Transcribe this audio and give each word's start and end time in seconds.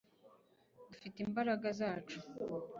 dufite 0.91 1.17
imbaraga 1.25 1.67
zacu 1.79 2.17